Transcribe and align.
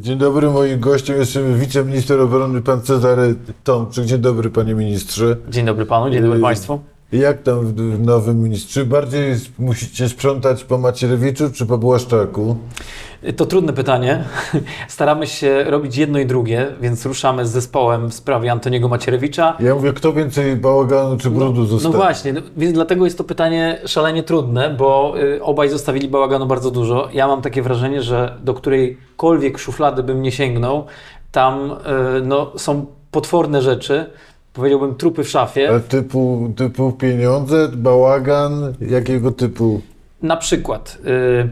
Dzień 0.00 0.18
dobry, 0.18 0.50
moim 0.50 0.80
gościem 0.80 1.16
jest 1.16 1.38
wiceminister 1.38 2.20
obrony 2.20 2.62
pan 2.62 2.82
Cezary 2.82 3.34
Tomczyk. 3.64 4.04
Dzień 4.04 4.18
dobry, 4.18 4.50
panie 4.50 4.74
ministrze. 4.74 5.36
Dzień 5.48 5.66
dobry 5.66 5.86
panu, 5.86 6.10
dzień 6.10 6.22
dobry 6.22 6.36
Yy, 6.38 6.42
państwu. 6.42 6.80
Jak 7.12 7.42
tam 7.42 7.66
w, 7.66 7.74
w 7.74 8.00
nowym 8.06 8.42
ministrze? 8.42 8.68
Czy 8.80 8.86
bardziej 8.86 9.34
musicie 9.58 10.08
sprzątać 10.08 10.64
po 10.64 10.78
Macierewiczu 10.78 11.50
czy 11.50 11.66
po 11.66 11.78
Błaszczaku? 11.78 12.56
To 13.36 13.46
trudne 13.46 13.72
pytanie. 13.72 14.24
Staramy 14.88 15.26
się 15.26 15.64
robić 15.64 15.96
jedno 15.96 16.18
i 16.18 16.26
drugie, 16.26 16.66
więc 16.80 17.06
ruszamy 17.06 17.46
z 17.46 17.50
zespołem 17.50 18.10
w 18.10 18.14
sprawie 18.14 18.52
Antoniego 18.52 18.88
Macierewicza. 18.88 19.56
Ja 19.60 19.74
mówię, 19.74 19.92
kto 19.92 20.12
więcej 20.12 20.56
bałaganu 20.56 21.16
czy 21.16 21.30
brudu 21.30 21.60
No 21.60 21.66
zostawi? 21.66 21.94
właśnie, 21.96 22.32
no, 22.32 22.40
więc 22.56 22.72
dlatego 22.74 23.04
jest 23.04 23.18
to 23.18 23.24
pytanie 23.24 23.78
szalenie 23.86 24.22
trudne, 24.22 24.70
bo 24.70 25.14
y, 25.20 25.42
obaj 25.42 25.68
zostawili 25.68 26.08
bałaganu 26.08 26.46
bardzo 26.46 26.70
dużo. 26.70 27.08
Ja 27.12 27.26
mam 27.26 27.42
takie 27.42 27.62
wrażenie, 27.62 28.02
że 28.02 28.36
do 28.44 28.54
którejkolwiek 28.54 29.58
szuflady 29.58 30.02
bym 30.02 30.22
nie 30.22 30.32
sięgnął, 30.32 30.86
tam 31.32 31.70
y, 31.70 31.76
no, 32.22 32.52
są 32.56 32.86
potworne 33.10 33.62
rzeczy. 33.62 34.10
Powiedziałbym 34.60 34.94
trupy 34.94 35.24
w 35.24 35.28
szafie. 35.28 35.68
Ale 35.68 35.80
typu, 35.80 36.52
typu 36.56 36.92
pieniądze, 36.92 37.68
bałagan, 37.74 38.74
jakiego 38.80 39.32
typu? 39.32 39.80
Na 40.22 40.36
przykład, 40.36 40.98
y, 41.06 41.50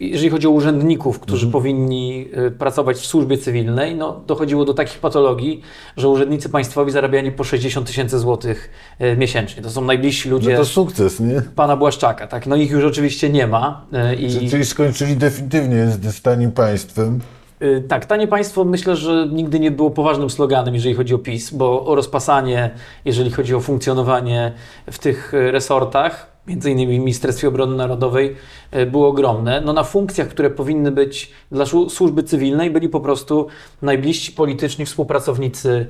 jeżeli 0.00 0.30
chodzi 0.30 0.46
o 0.46 0.50
urzędników, 0.50 1.20
którzy 1.20 1.46
powinni 1.46 2.28
y, 2.46 2.50
pracować 2.50 2.96
w 2.96 3.06
służbie 3.06 3.38
cywilnej, 3.38 3.94
no, 3.94 4.20
dochodziło 4.26 4.64
do 4.64 4.74
takich 4.74 4.98
patologii, 4.98 5.60
że 5.96 6.08
urzędnicy 6.08 6.48
państwowi 6.48 6.92
zarabiali 6.92 7.32
po 7.32 7.44
60 7.44 7.86
tysięcy 7.86 8.18
złotych 8.18 8.70
y, 9.00 9.16
miesięcznie. 9.16 9.62
To 9.62 9.70
są 9.70 9.84
najbliżsi 9.84 10.28
ludzie 10.28 10.50
No 10.52 10.56
to 10.56 10.64
sukces, 10.64 11.20
nie? 11.20 11.42
pana 11.56 11.76
Błaszczaka. 11.76 12.26
Tak? 12.26 12.46
No 12.46 12.56
ich 12.56 12.70
już 12.70 12.84
oczywiście 12.84 13.30
nie 13.30 13.46
ma. 13.46 13.86
I, 14.18 14.50
Czyli 14.50 14.64
skończyli 14.64 15.16
definitywnie 15.16 15.86
z 15.86 16.22
tanim 16.22 16.52
państwem. 16.52 17.20
Y, 17.62 17.84
tak, 17.88 18.06
tanie 18.06 18.28
państwo 18.28 18.64
myślę, 18.64 18.96
że 18.96 19.28
nigdy 19.32 19.60
nie 19.60 19.70
było 19.70 19.90
poważnym 19.90 20.30
sloganem, 20.30 20.74
jeżeli 20.74 20.94
chodzi 20.94 21.14
o 21.14 21.18
PiS, 21.18 21.50
bo 21.50 21.86
o 21.86 21.94
rozpasanie, 21.94 22.70
jeżeli 23.04 23.30
chodzi 23.30 23.54
o 23.54 23.60
funkcjonowanie 23.60 24.52
w 24.90 24.98
tych 24.98 25.34
y, 25.34 25.50
resortach, 25.50 26.30
między 26.46 26.70
innymi 26.70 26.96
w 26.96 27.00
Ministerstwie 27.00 27.48
Obrony 27.48 27.76
Narodowej, 27.76 28.36
y, 28.76 28.86
było 28.86 29.08
ogromne. 29.08 29.60
No 29.60 29.72
na 29.72 29.84
funkcjach, 29.84 30.28
które 30.28 30.50
powinny 30.50 30.90
być 30.90 31.32
dla 31.52 31.64
służby 31.88 32.22
cywilnej, 32.22 32.70
byli 32.70 32.88
po 32.88 33.00
prostu 33.00 33.46
najbliżsi 33.82 34.32
polityczni 34.32 34.86
współpracownicy 34.86 35.86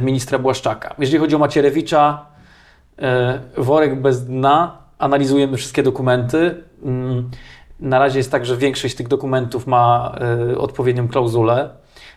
ministra 0.00 0.38
Błaszczaka. 0.38 0.94
Jeżeli 0.98 1.18
chodzi 1.18 1.36
o 1.36 1.38
Macierewicza, 1.38 2.26
worek 3.56 4.00
bez 4.00 4.26
dna, 4.26 4.78
analizujemy 4.98 5.56
wszystkie 5.56 5.82
dokumenty. 5.82 6.54
Na 7.80 7.98
razie 7.98 8.18
jest 8.18 8.30
tak, 8.30 8.46
że 8.46 8.56
większość 8.56 8.94
tych 8.94 9.08
dokumentów 9.08 9.66
ma 9.66 10.14
e, 10.52 10.58
odpowiednią 10.58 11.08
klauzulę. 11.08 11.70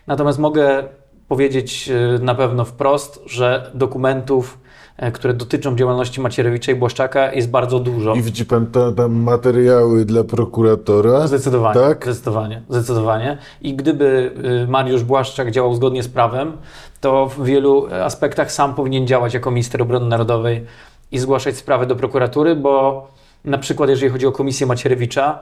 Natomiast 0.06 0.38
mogę 0.38 0.84
powiedzieć 1.28 1.90
e, 1.90 2.24
na 2.24 2.34
pewno 2.34 2.64
wprost, 2.64 3.22
że 3.26 3.70
dokumentów, 3.74 4.58
e, 4.96 5.12
które 5.12 5.34
dotyczą 5.34 5.76
działalności 5.76 6.20
Macierewicza 6.20 6.72
i 6.72 6.74
Błaszczaka 6.74 7.32
jest 7.32 7.50
bardzo 7.50 7.78
dużo. 7.80 8.14
I 8.14 8.22
widzi 8.22 8.46
pan 8.46 8.66
ta, 8.66 8.92
tam 8.92 9.12
materiały 9.12 10.04
dla 10.04 10.24
prokuratora? 10.24 11.26
Zdecydowanie, 11.26 11.80
Tak? 11.80 12.04
zdecydowanie, 12.04 12.62
zdecydowanie. 12.68 13.38
I 13.62 13.74
gdyby 13.74 14.32
y, 14.64 14.68
Mariusz 14.68 15.04
Błaszczak 15.04 15.50
działał 15.50 15.74
zgodnie 15.74 16.02
z 16.02 16.08
prawem, 16.08 16.52
to 17.00 17.26
w 17.26 17.44
wielu 17.44 17.86
aspektach 18.04 18.52
sam 18.52 18.74
powinien 18.74 19.06
działać 19.06 19.34
jako 19.34 19.50
minister 19.50 19.82
obrony 19.82 20.06
narodowej 20.06 20.64
i 21.12 21.18
zgłaszać 21.18 21.56
sprawy 21.56 21.86
do 21.86 21.96
prokuratury, 21.96 22.56
bo 22.56 23.06
na 23.44 23.58
przykład 23.58 23.90
jeżeli 23.90 24.12
chodzi 24.12 24.26
o 24.26 24.32
komisję 24.32 24.66
Macierewicza, 24.66 25.38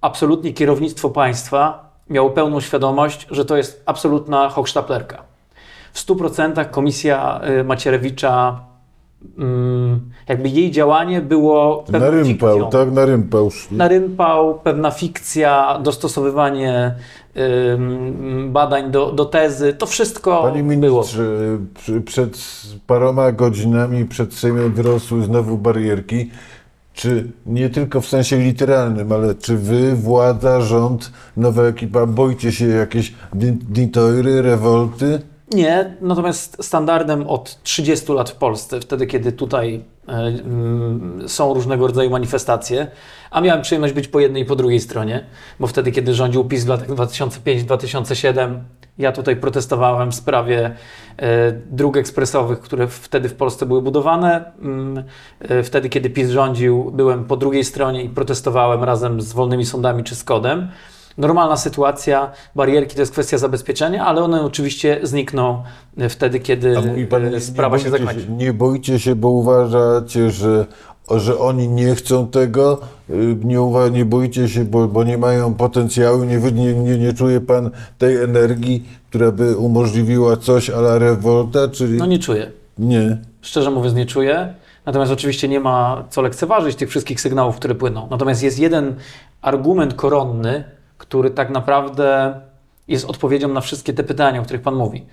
absolutnie 0.00 0.52
kierownictwo 0.52 1.10
państwa 1.10 1.90
miało 2.10 2.30
pełną 2.30 2.60
świadomość, 2.60 3.26
że 3.30 3.44
to 3.44 3.56
jest 3.56 3.82
absolutna 3.86 4.48
hochsztaplerka. 4.48 5.22
W 5.92 5.98
100% 6.06 6.70
komisja 6.70 7.40
y, 7.60 7.64
Macierewicza, 7.64 8.60
mm, 9.38 10.00
jakby 10.28 10.48
jej 10.48 10.70
działanie 10.70 11.20
było 11.20 11.84
Na 11.88 12.10
rympał, 12.10 12.24
fikcją 12.54 12.70
tak? 12.70 12.92
Na 12.92 13.04
rympał 13.04 13.50
szli. 13.50 13.76
na 13.76 13.88
rympał, 13.88 14.58
pewna 14.58 14.90
fikcja, 14.90 15.78
dostosowywanie 15.82 16.94
ym, 17.36 18.52
badań 18.52 18.90
do, 18.90 19.12
do 19.12 19.24
tezy, 19.24 19.72
to 19.74 19.86
wszystko 19.86 20.42
Panie 20.42 20.62
było. 20.76 20.76
ministrze, 21.00 21.22
przy- 21.74 22.00
przed 22.00 22.38
paroma 22.86 23.32
godzinami 23.32 24.04
przed 24.04 24.34
Sejmem 24.34 24.72
wyrosły 24.72 25.22
znowu 25.22 25.58
barierki. 25.58 26.30
Czy 26.94 27.32
nie 27.46 27.70
tylko 27.70 28.00
w 28.00 28.06
sensie 28.06 28.38
literalnym, 28.38 29.12
ale 29.12 29.34
czy 29.34 29.56
wy, 29.56 29.94
władza, 29.94 30.60
rząd, 30.60 31.12
nowa 31.36 31.62
ekipa, 31.62 32.06
boicie 32.06 32.52
się 32.52 32.66
jakiejś 32.66 33.14
din- 33.34 33.58
dintoiry, 33.68 34.42
rewolty? 34.42 35.22
Nie, 35.54 35.96
natomiast 36.00 36.64
standardem 36.64 37.26
od 37.26 37.62
30 37.62 38.12
lat 38.12 38.30
w 38.30 38.34
Polsce, 38.34 38.80
wtedy 38.80 39.06
kiedy 39.06 39.32
tutaj 39.32 39.84
e, 40.08 40.12
mm, 40.12 41.28
są 41.28 41.54
różnego 41.54 41.86
rodzaju 41.86 42.10
manifestacje, 42.10 42.86
a 43.30 43.40
miałem 43.40 43.62
przyjemność 43.62 43.94
być 43.94 44.08
po 44.08 44.20
jednej 44.20 44.42
i 44.42 44.46
po 44.46 44.56
drugiej 44.56 44.80
stronie, 44.80 45.24
bo 45.60 45.66
wtedy 45.66 45.92
kiedy 45.92 46.14
rządził 46.14 46.44
PiS 46.44 46.64
w 46.64 46.68
latach 46.68 46.88
2005-2007, 46.88 48.58
ja 48.98 49.12
tutaj 49.12 49.36
protestowałem 49.36 50.12
w 50.12 50.14
sprawie 50.14 50.74
e, 51.16 51.52
dróg 51.52 51.96
ekspresowych, 51.96 52.60
które 52.60 52.88
wtedy 52.88 53.28
w 53.28 53.34
Polsce 53.34 53.66
były 53.66 53.82
budowane. 53.82 54.52
Mm, 54.62 55.04
e, 55.40 55.62
Wtedy 55.62 55.88
kiedy 55.88 56.10
PiS 56.10 56.30
rządził, 56.30 56.90
byłem 56.90 57.24
po 57.24 57.36
drugiej 57.36 57.64
stronie 57.64 58.04
i 58.04 58.08
protestowałem 58.08 58.84
razem 58.84 59.20
z 59.20 59.32
Wolnymi 59.32 59.66
Sądami 59.66 60.04
czy 60.04 60.14
z 60.14 60.24
Kodem. 60.24 60.68
Normalna 61.18 61.56
sytuacja, 61.56 62.30
barierki 62.56 62.94
to 62.94 63.02
jest 63.02 63.12
kwestia 63.12 63.38
zabezpieczenia, 63.38 64.06
ale 64.06 64.22
one 64.22 64.42
oczywiście 64.42 65.00
znikną 65.02 65.62
e, 65.98 66.08
wtedy, 66.08 66.40
kiedy 66.40 66.74
pan, 67.10 67.24
e, 67.26 67.30
nie, 67.30 67.40
sprawa 67.40 67.78
się 67.78 67.90
zakończy. 67.90 68.26
Nie 68.30 68.52
boicie 68.52 68.98
się, 68.98 69.14
bo 69.14 69.28
uważacie, 69.28 70.30
że, 70.30 70.66
że 71.16 71.38
oni 71.38 71.68
nie 71.68 71.94
chcą 71.94 72.26
tego, 72.28 72.80
y, 73.10 73.36
nie, 73.44 73.58
uwa- 73.60 73.90
nie 73.92 74.04
boicie 74.04 74.48
się, 74.48 74.64
bo, 74.64 74.88
bo 74.88 75.04
nie 75.04 75.18
mają 75.18 75.54
potencjału, 75.54 76.24
nie, 76.24 76.38
nie, 76.38 76.74
nie, 76.74 76.98
nie 76.98 77.12
czuje 77.12 77.40
pan 77.40 77.70
tej 77.98 78.16
energii, 78.16 78.88
która 79.10 79.32
by 79.32 79.56
umożliwiła 79.56 80.36
coś 80.36 80.70
a 80.70 80.76
la 80.78 80.98
rewolta, 80.98 81.68
czyli 81.68 81.98
No 81.98 82.06
nie 82.06 82.18
czuję. 82.18 82.50
nie. 82.78 83.18
Szczerze 83.40 83.70
mówiąc, 83.70 83.94
nie 83.94 84.06
czuję. 84.06 84.54
Natomiast 84.86 85.12
oczywiście 85.12 85.48
nie 85.48 85.60
ma 85.60 86.04
co 86.10 86.22
lekceważyć 86.22 86.76
tych 86.76 86.88
wszystkich 86.90 87.20
sygnałów, 87.20 87.56
które 87.56 87.74
płyną. 87.74 88.08
Natomiast 88.10 88.42
jest 88.42 88.58
jeden 88.58 88.94
argument 89.42 89.94
koronny, 89.94 90.64
który 91.02 91.30
tak 91.30 91.50
naprawdę 91.50 92.40
jest 92.88 93.04
odpowiedzią 93.04 93.48
na 93.48 93.60
wszystkie 93.60 93.92
te 93.92 94.02
pytania, 94.02 94.40
o 94.40 94.44
których 94.44 94.62
Pan 94.62 94.74
mówi. 94.74 95.06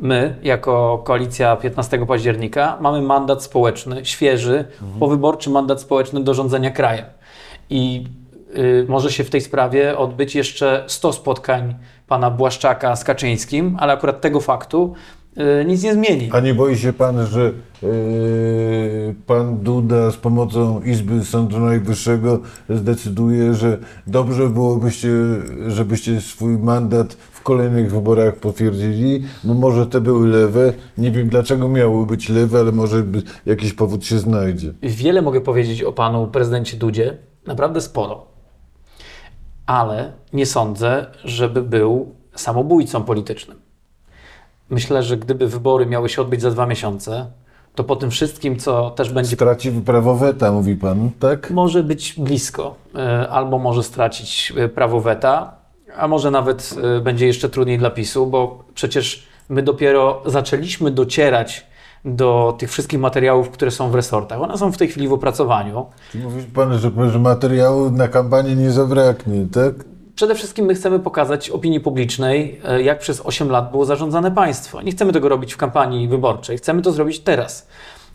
My, 0.00 0.36
jako 0.42 1.02
koalicja 1.04 1.56
15 1.56 2.06
października, 2.06 2.78
mamy 2.80 3.02
mandat 3.02 3.42
społeczny, 3.42 4.04
świeży, 4.04 4.64
powyborczy 4.98 5.50
mandat 5.50 5.80
społeczny 5.80 6.24
do 6.24 6.34
rządzenia 6.34 6.70
krajem. 6.70 7.04
I 7.70 8.06
y, 8.56 8.86
może 8.88 9.12
się 9.12 9.24
w 9.24 9.30
tej 9.30 9.40
sprawie 9.40 9.98
odbyć 9.98 10.34
jeszcze 10.34 10.84
100 10.86 11.12
spotkań 11.12 11.74
pana 12.06 12.30
Błaszczaka 12.30 12.96
z 12.96 13.04
Kaczyńskim, 13.04 13.76
ale 13.80 13.92
akurat 13.92 14.20
tego 14.20 14.40
faktu 14.40 14.94
nic 15.66 15.82
nie 15.82 15.94
zmieni. 15.94 16.28
A 16.32 16.40
nie 16.40 16.54
boi 16.54 16.78
się 16.78 16.92
pan, 16.92 17.26
że 17.26 17.52
yy, 17.82 19.14
pan 19.26 19.58
Duda 19.58 20.10
z 20.10 20.16
pomocą 20.16 20.82
Izby 20.82 21.24
Sądu 21.24 21.60
Najwyższego 21.60 22.40
zdecyduje, 22.68 23.54
że 23.54 23.78
dobrze 24.06 24.48
byłobyście, 24.48 25.08
żebyście 25.66 26.20
swój 26.20 26.58
mandat 26.58 27.12
w 27.12 27.42
kolejnych 27.42 27.90
wyborach 27.92 28.36
potwierdzili, 28.36 29.24
bo 29.44 29.54
może 29.54 29.86
te 29.86 30.00
były 30.00 30.28
lewe, 30.28 30.72
nie 30.98 31.10
wiem 31.10 31.28
dlaczego 31.28 31.68
miały 31.68 32.06
być 32.06 32.28
lewe, 32.28 32.58
ale 32.58 32.72
może 32.72 33.04
jakiś 33.46 33.72
powód 33.72 34.04
się 34.04 34.18
znajdzie. 34.18 34.72
Wiele 34.82 35.22
mogę 35.22 35.40
powiedzieć 35.40 35.82
o 35.82 35.92
panu 35.92 36.26
prezydencie 36.26 36.76
Dudzie, 36.76 37.16
naprawdę 37.46 37.80
sporo. 37.80 38.26
Ale 39.66 40.12
nie 40.32 40.46
sądzę, 40.46 41.06
żeby 41.24 41.62
był 41.62 42.14
samobójcą 42.34 43.02
politycznym. 43.02 43.69
Myślę, 44.70 45.02
że 45.02 45.16
gdyby 45.16 45.48
wybory 45.48 45.86
miały 45.86 46.08
się 46.08 46.22
odbyć 46.22 46.42
za 46.42 46.50
dwa 46.50 46.66
miesiące, 46.66 47.26
to 47.74 47.84
po 47.84 47.96
tym 47.96 48.10
wszystkim, 48.10 48.58
co 48.58 48.90
też 48.90 49.12
będzie 49.12 49.36
Straci 49.36 49.72
prawo 49.72 50.14
weta, 50.14 50.52
mówi 50.52 50.76
pan, 50.76 51.10
tak? 51.20 51.50
może 51.50 51.82
być 51.82 52.14
blisko, 52.18 52.74
e, 52.94 53.28
albo 53.28 53.58
może 53.58 53.82
stracić 53.82 54.52
e, 54.56 54.68
prawo 54.68 55.00
weta, 55.00 55.54
a 55.96 56.08
może 56.08 56.30
nawet 56.30 56.74
e, 56.98 57.00
będzie 57.00 57.26
jeszcze 57.26 57.48
trudniej 57.48 57.78
dla 57.78 57.90
PiSu, 57.90 58.26
bo 58.26 58.64
przecież 58.74 59.26
my 59.48 59.62
dopiero 59.62 60.22
zaczęliśmy 60.26 60.90
docierać 60.90 61.66
do 62.04 62.56
tych 62.58 62.70
wszystkich 62.70 63.00
materiałów, 63.00 63.50
które 63.50 63.70
są 63.70 63.90
w 63.90 63.94
resortach. 63.94 64.40
One 64.40 64.58
są 64.58 64.72
w 64.72 64.76
tej 64.76 64.88
chwili 64.88 65.08
w 65.08 65.12
opracowaniu. 65.12 65.86
Czy 66.12 66.18
mówi 66.18 66.42
pan, 66.42 66.78
że, 66.78 66.90
że 67.10 67.18
materiału 67.18 67.90
na 67.90 68.08
kampanię 68.08 68.56
nie 68.56 68.70
zabraknie, 68.70 69.46
tak? 69.52 69.74
Przede 70.20 70.34
wszystkim 70.34 70.66
my 70.66 70.74
chcemy 70.74 70.98
pokazać 70.98 71.50
opinii 71.50 71.80
publicznej, 71.80 72.60
e, 72.64 72.82
jak 72.82 72.98
przez 72.98 73.20
8 73.20 73.50
lat 73.50 73.70
było 73.70 73.84
zarządzane 73.84 74.30
państwo. 74.30 74.82
Nie 74.82 74.92
chcemy 74.92 75.12
tego 75.12 75.28
robić 75.28 75.54
w 75.54 75.56
kampanii 75.56 76.08
wyborczej, 76.08 76.58
chcemy 76.58 76.82
to 76.82 76.92
zrobić 76.92 77.20
teraz. 77.20 77.68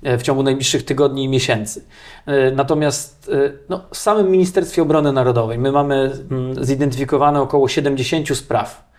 e, 0.03 0.17
w 0.17 0.23
ciągu 0.23 0.43
najbliższych 0.43 0.85
tygodni 0.85 1.23
i 1.23 1.29
miesięcy. 1.29 1.85
E, 2.25 2.51
Natomiast 2.51 3.31
no, 3.69 3.81
w 3.91 3.97
samym 3.97 4.31
Ministerstwie 4.31 4.81
Obrony 4.81 5.11
Narodowej 5.11 5.57
my 5.57 5.71
mamy 5.71 6.11
mm, 6.31 6.65
zidentyfikowane 6.65 7.41
około 7.41 7.67
70 7.67 8.37
spraw, 8.37 8.89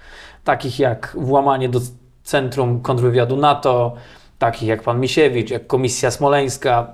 takich 0.45 0.79
jak 0.79 1.17
włamanie 1.19 1.69
do 1.69 1.81
Centrum 2.23 2.81
Kontrwywiadu 2.81 3.37
NATO, 3.37 3.95
takich 4.39 4.69
jak 4.69 4.83
pan 4.83 5.01
Misiewicz, 5.01 5.51
jak 5.51 5.67
Komisja 5.67 6.11
Smoleńska 6.11 6.93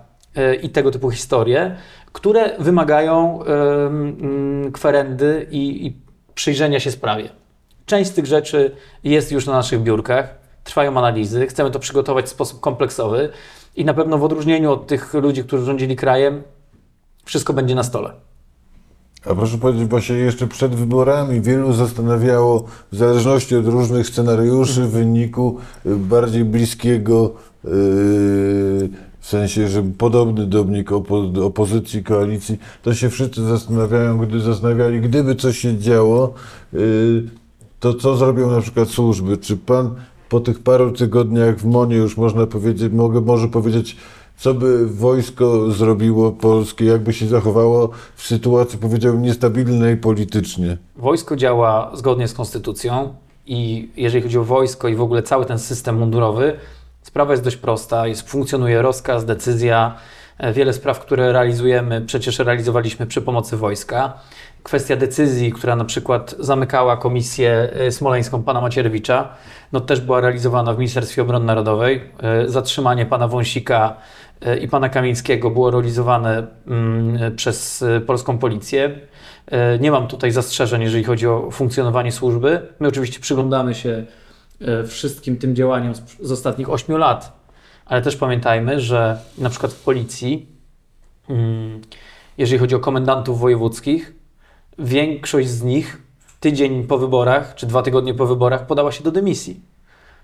i 0.62 0.70
tego 0.70 0.91
typu 0.91 1.11
historie, 1.11 1.76
które 2.12 2.59
wymagają 2.59 3.43
mm, 3.44 4.73
kwerendy 4.73 5.47
i, 5.50 5.87
i 5.87 6.01
przyjrzenia 6.34 6.81
się 6.81 6.90
sprawie. 6.90 7.29
Część 7.87 8.11
z 8.11 8.14
tych 8.14 8.26
rzeczy 8.26 8.76
jest 9.05 9.32
już 9.32 9.46
na 9.46 9.52
naszych 9.52 9.82
biurkach, 9.82 10.34
trwają 10.64 10.99
analizy, 10.99 11.46
chcemy 11.46 11.70
to 11.70 11.79
przygotować 11.79 12.26
w 12.26 12.29
sposób 12.29 12.61
kompleksowy 12.61 13.29
i 13.76 13.84
na 13.84 13.94
pewno 13.94 14.19
w 14.19 14.25
odróżnieniu 14.25 14.73
od 14.73 14.87
tych 14.87 15.14
ludzi, 15.14 15.44
którzy 15.44 15.64
rządzili 15.64 15.96
krajem, 15.96 16.43
wszystko 17.25 17.52
będzie 17.52 17.75
na 17.75 17.82
stole. 17.82 18.12
A 19.25 19.34
proszę 19.34 19.58
powiedzieć, 19.58 19.88
właśnie 19.88 20.17
jeszcze 20.17 20.46
przed 20.46 20.75
wyborami 20.75 21.40
wielu 21.40 21.73
zastanawiało, 21.73 22.64
w 22.93 22.96
zależności 22.96 23.56
od 23.56 23.67
różnych 23.67 24.06
scenariuszy, 24.06 24.87
wyniku 24.87 25.58
y, 25.87 25.96
bardziej 25.96 26.44
bliskiego, 26.44 27.35
yy, 27.64 27.70
w 29.23 29.27
sensie, 29.27 29.69
że 29.69 29.83
podobny 29.83 30.47
do 30.47 30.65
mnie 30.65 30.85
opo- 30.85 31.45
opozycji, 31.45 32.05
koalicji, 32.05 32.59
to 32.83 32.95
się 32.95 33.11
wszyscy 33.11 33.43
zastanawiają, 33.43 34.19
gdy 34.19 34.41
zastanawiali, 34.41 35.01
gdyby 35.01 35.35
coś 35.35 35.59
się 35.59 35.79
działo, 35.79 36.35
yy, 36.73 37.23
to 37.81 37.95
co 37.95 38.17
zrobią 38.17 38.51
na 38.51 38.61
przykład 38.61 38.89
służby? 38.89 39.37
Czy 39.37 39.57
pan 39.57 39.95
po 40.29 40.41
tych 40.41 40.63
paru 40.63 40.93
tygodniach 40.93 41.57
w 41.57 41.65
Monie 41.65 41.97
już 41.97 42.17
można 42.17 42.47
powiedzieć, 42.47 42.93
mogę 42.93 43.21
może 43.21 43.49
powiedzieć, 43.49 43.97
co 44.37 44.55
by 44.55 44.87
wojsko 44.87 45.71
zrobiło 45.71 46.33
polskie, 46.33 46.85
jakby 46.85 47.13
się 47.13 47.27
zachowało 47.27 47.91
w 48.17 48.27
sytuacji, 48.27 48.79
powiedziałbym, 48.79 49.23
niestabilnej 49.23 49.97
politycznie? 49.97 50.77
Wojsko 50.97 51.37
działa 51.37 51.91
zgodnie 51.95 52.29
z 52.29 52.35
konstytucją 52.35 53.15
i 53.47 53.89
jeżeli 53.97 54.23
chodzi 54.23 54.39
o 54.39 54.45
wojsko 54.45 54.89
i 54.89 54.95
w 54.95 55.03
ogóle 55.03 55.23
cały 55.23 55.47
ten 55.47 55.59
system 55.59 55.99
mundurowy, 55.99 56.57
sprawa 57.02 57.32
jest 57.32 57.44
dość 57.44 57.56
prosta. 57.56 58.06
Jest, 58.06 58.31
funkcjonuje 58.31 58.82
rozkaz, 58.82 59.25
decyzja. 59.25 59.94
E, 60.38 60.52
Wiele 60.52 60.72
spraw, 60.72 61.00
które 61.00 61.32
realizujemy, 61.32 62.00
przecież 62.00 62.38
realizowaliśmy 62.38 63.06
przy 63.06 63.22
pomocy 63.22 63.56
wojska. 63.56 64.12
Kwestia 64.62 64.96
decyzji, 64.96 65.52
która 65.52 65.76
na 65.76 65.84
przykład 65.84 66.34
zamykała 66.38 66.96
komisję 66.96 67.69
e, 67.72 67.93
smoleńską 67.93 68.43
pana 68.43 68.60
Macierewicza, 68.60 69.28
no 69.72 69.81
też 69.81 70.00
była 70.00 70.20
realizowana 70.20 70.75
w 70.75 70.78
Ministerstwie 70.78 71.22
Obrony 71.22 71.44
Narodowej. 71.44 72.00
E, 72.22 72.49
Zatrzymanie 72.49 73.06
pana 73.06 73.28
Wąsika 73.28 73.96
i 74.60 74.69
pana 74.69 74.88
Kamińskiego 74.88 75.50
było 75.50 75.70
realizowane 75.70 76.46
mm, 76.66 77.37
przez 77.37 77.84
polską 78.06 78.38
policję. 78.38 78.99
Nie 79.81 79.90
mam 79.90 80.08
tutaj 80.08 80.31
zastrzeżeń, 80.31 80.82
jeżeli 80.82 81.04
chodzi 81.04 81.26
o 81.26 81.50
funkcjonowanie 81.50 82.12
służby. 82.12 82.60
My 82.81 82.88
oczywiście 82.88 83.20
przyglądamy 83.20 83.75
się 83.75 84.06
wszystkim 84.87 85.37
tym 85.37 85.56
działaniom 85.56 85.94
z, 86.20 86.32
ostatnich 86.32 86.70
8 86.70 86.97
lat, 86.97 87.32
ale 87.87 88.03
też 88.03 88.17
pamiętajmy, 88.17 88.81
że 88.81 89.19
na 89.38 89.50
przykład 89.50 89.73
w 89.73 89.82
policji, 89.82 90.47
mm, 91.29 91.81
jeżeli 92.38 92.59
chodzi 92.59 92.75
o 92.75 92.79
komendantów 92.79 93.41
wojewódzkich, 93.41 94.14
większość 94.79 95.49
z 95.49 95.62
nich 95.62 96.03
tydzień 96.41 96.85
po 96.85 96.99
wyborach, 96.99 97.55
czy 97.55 97.67
dwa 97.67 97.82
tygodnie 97.82 98.14
po 98.14 98.26
wyborach 98.26 98.67
podała 98.67 98.93
się 98.93 99.05
do 99.05 99.11
dymisji. 99.11 99.61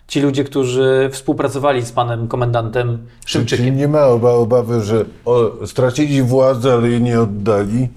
Ci 0.08 0.20
ludzie, 0.20 0.44
którzy 0.44 1.08
współpracowali 1.12 1.82
z 1.82 1.92
panem 1.92 2.28
komendantem 2.28 3.06
Czy, 3.20 3.26
czy 3.26 3.32
Szymczykiem. 3.32 3.76
nie 3.76 3.88
ma 3.88 4.04
oba, 4.06 4.30
obawy, 4.30 4.80
że 4.80 5.04
o, 5.24 5.66
stracili 5.66 6.22
władzę, 6.22 6.72
ale 6.72 6.88
jej 6.88 7.02
nie 7.02 7.20
oddali? 7.20 7.88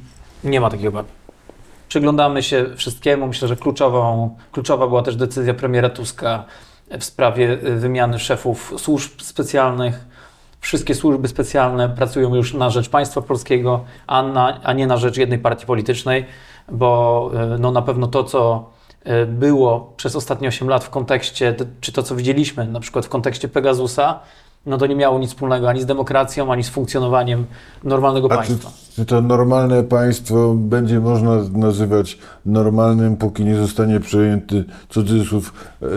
Nie 0.44 0.62
ma 0.62 0.70
takiej 0.70 0.88
obawy. 0.88 1.10
Przyglądamy 1.92 2.44
się 2.44 2.66
wszystkiemu. 2.76 3.28
Myślę, 3.28 3.48
że 3.48 3.56
kluczową, 3.56 4.36
kluczowa 4.52 4.88
była 4.88 5.02
też 5.02 5.16
decyzja 5.16 5.54
premiera 5.54 5.90
Tuska 5.90 6.46
w 7.00 7.04
sprawie 7.04 7.52
y, 7.52 7.76
wymiany 7.76 8.20
szefów 8.20 8.74
służb 8.78 9.22
specjalnych. 9.22 10.06
Wszystkie 10.60 10.96
służby 10.96 11.28
specjalne 11.28 11.90
pracują 11.90 12.36
już 12.36 12.54
na 12.54 12.70
rzecz 12.70 12.90
państwa 12.90 13.22
polskiego, 13.22 13.84
a, 14.08 14.24
na, 14.24 14.62
a 14.64 14.74
nie 14.74 14.88
na 14.88 14.98
rzecz 14.98 15.18
jednej 15.18 15.40
partii 15.40 15.66
politycznej, 15.66 16.26
bo 16.72 17.32
y, 17.56 17.60
no, 17.60 17.72
na 17.72 17.82
pewno 17.82 18.08
to, 18.08 18.24
co 18.24 18.70
y, 19.08 19.26
było 19.26 19.94
przez 19.98 20.16
ostatnie 20.16 20.48
8 20.48 20.70
lat 20.70 20.84
w 20.84 20.90
kontekście, 20.90 21.56
czy 21.82 21.92
to, 21.92 22.04
co 22.04 22.16
widzieliśmy 22.16 22.68
na 22.68 22.80
przykład 22.80 23.06
w 23.06 23.10
kontekście 23.10 23.48
Pegasusa, 23.48 24.20
no 24.66 24.78
to 24.78 24.88
nie 24.88 24.96
miało 24.96 25.20
nic 25.20 25.30
wspólnego 25.30 25.70
ani 25.70 25.82
z 25.82 25.86
demokracją, 25.86 26.52
ani 26.52 26.64
z 26.64 26.70
funkcjonowaniem 26.70 27.46
normalnego 27.84 28.28
A 28.32 28.44
czy, 28.44 28.50
państwa. 28.50 28.72
czy 28.96 29.06
to 29.06 29.22
normalne 29.22 29.84
państwo 29.84 30.54
będzie 30.58 31.00
można 31.00 31.36
nazywać 31.54 32.18
normalnym, 32.46 33.18
póki 33.18 33.46
nie 33.46 33.56
zostanie 33.56 34.00
przejęty 34.00 34.66
cudzysłów 34.90 35.54
yy, 35.82 35.88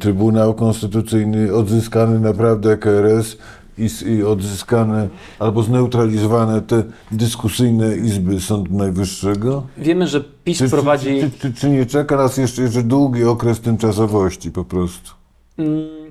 Trybunał 0.00 0.54
Konstytucyjny, 0.54 1.54
odzyskany 1.54 2.20
naprawdę 2.20 2.76
KRS 2.76 3.36
i, 3.78 3.88
i 4.10 4.22
odzyskane 4.24 5.08
albo 5.38 5.62
zneutralizowane 5.62 6.60
te 6.60 6.82
dyskusyjne 7.12 7.96
izby 7.96 8.40
Sądu 8.40 8.74
Najwyższego? 8.76 9.62
Wiemy, 9.78 10.06
że 10.06 10.24
PiS 10.44 10.58
Czy, 10.58 10.68
prowadzi. 10.70 11.20
czy, 11.20 11.30
czy, 11.30 11.38
czy, 11.38 11.54
czy 11.60 11.70
nie 11.70 11.86
czeka 11.86 12.16
nas 12.16 12.36
jeszcze, 12.36 12.62
jeszcze 12.62 12.82
długi 12.82 13.24
okres 13.24 13.60
tymczasowości 13.60 14.50
po 14.50 14.64
prostu? 14.64 15.10
Mm, 15.58 16.01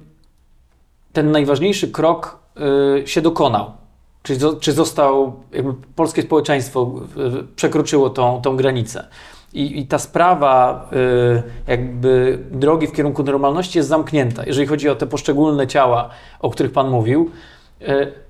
ten 1.14 1.32
najważniejszy 1.32 1.88
krok 1.88 2.40
y, 3.04 3.08
się 3.08 3.22
dokonał. 3.22 3.72
Czy, 4.24 4.38
czy 4.60 4.74
został, 4.74 5.34
jakby 5.54 5.74
polskie 5.96 6.22
społeczeństwo 6.22 6.92
y, 7.42 7.56
przekroczyło 7.56 8.10
tą, 8.10 8.42
tą 8.42 8.56
granicę. 8.56 9.08
I, 9.54 9.80
I 9.80 9.88
ta 9.88 10.00
sprawa, 10.00 10.90
y, 10.94 11.44
jakby 11.68 12.40
drogi 12.52 12.88
w 12.88 12.92
kierunku 12.92 13.24
normalności 13.24 13.78
jest 13.78 13.90
zamknięta. 13.90 14.44
Jeżeli 14.46 14.68
chodzi 14.68 14.90
o 14.90 14.96
te 14.96 15.08
poszczególne 15.08 15.68
ciała, 15.68 16.10
o 16.40 16.50
których 16.50 16.72
Pan 16.72 16.90
mówił, 16.90 17.32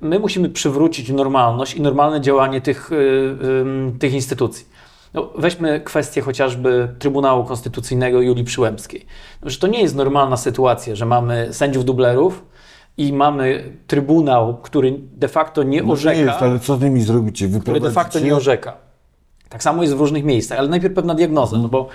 my 0.01 0.19
musimy 0.19 0.49
przywrócić 0.49 1.09
normalność 1.09 1.75
i 1.75 1.81
normalne 1.81 2.21
działanie 2.21 2.61
tych, 2.61 2.89
tych 3.99 4.13
instytucji. 4.13 4.65
No, 5.13 5.29
weźmy 5.35 5.81
kwestię 5.81 6.21
chociażby 6.21 6.95
Trybunału 6.99 7.43
Konstytucyjnego 7.43 8.21
Julii 8.21 8.43
Przyłębskiej. 8.43 9.05
No, 9.43 9.49
że 9.49 9.59
to 9.59 9.67
nie 9.67 9.81
jest 9.81 9.95
normalna 9.95 10.37
sytuacja, 10.37 10.95
że 10.95 11.05
mamy 11.05 11.53
sędziów 11.53 11.85
dublerów 11.85 12.43
i 12.97 13.13
mamy 13.13 13.77
Trybunał, 13.87 14.57
który 14.57 14.99
de 15.13 15.27
facto 15.27 15.63
nie 15.63 15.81
No 15.81 15.93
orzeka, 15.93 16.15
nie 16.15 16.21
jest, 16.21 16.41
ale 16.41 16.59
co 16.59 16.77
z 16.77 16.81
nimi 16.81 17.01
zrobicie? 17.01 17.47
który 17.61 17.79
de 17.79 17.91
facto 17.91 18.19
nie 18.19 18.35
orzeka. 18.35 18.77
Tak 19.49 19.63
samo 19.63 19.81
jest 19.81 19.95
w 19.95 19.99
różnych 19.99 20.23
miejscach, 20.23 20.59
ale 20.59 20.67
najpierw 20.67 20.93
pewna 20.95 21.15
diagnoza, 21.15 21.57
no 21.57 21.67
bo 21.67 21.87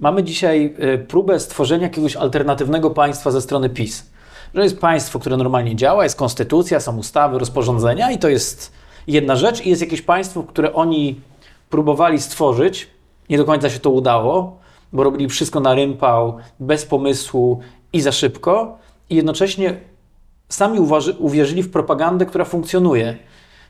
mamy 0.00 0.22
dzisiaj 0.24 0.74
y, 0.94 0.98
próbę 0.98 1.40
stworzenia 1.40 1.82
jakiegoś 1.82 2.16
alternatywnego 2.16 2.90
państwa 2.90 3.30
ze 3.30 3.40
strony 3.40 3.70
PiS. 3.70 4.06
Że 4.54 4.62
jest 4.62 4.78
państwo, 4.80 5.18
które 5.18 5.36
normalnie 5.36 5.76
działa, 5.76 6.04
jest 6.04 6.16
konstytucja, 6.16 6.80
są 6.80 6.98
ustawy, 6.98 7.38
rozporządzenia 7.38 8.10
i 8.10 8.18
to 8.18 8.28
jest 8.28 8.72
jedna 9.06 9.36
rzecz 9.36 9.66
i 9.66 9.70
jest 9.70 9.82
jakieś 9.82 10.02
państwo, 10.02 10.42
które 10.42 10.72
oni 10.72 11.20
próbowali 11.70 12.20
stworzyć, 12.20 12.90
nie 13.30 13.38
do 13.38 13.44
końca 13.44 13.70
się 13.70 13.78
to 13.78 13.90
udało, 13.90 14.58
bo 14.92 15.04
robili 15.04 15.28
wszystko 15.28 15.60
na 15.60 15.74
rympał, 15.74 16.36
bez 16.60 16.86
pomysłu 16.86 17.60
i 17.92 18.00
za 18.00 18.12
szybko 18.12 18.78
i 19.10 19.16
jednocześnie 19.16 19.76
sami 20.54 20.78
uwierzyli 21.18 21.62
w 21.62 21.70
propagandę, 21.70 22.26
która 22.26 22.44
funkcjonuje, 22.44 23.16